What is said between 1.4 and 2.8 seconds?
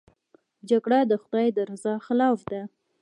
د رضا خلاف ده